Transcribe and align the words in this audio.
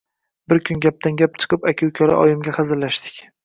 Bir 0.53 0.61
kuni 0.69 0.81
gapdan-gap 0.85 1.39
chiqib, 1.45 1.69
aka-ukalar 1.75 2.21
oyimga 2.25 2.59
hazillashdik. 2.61 3.25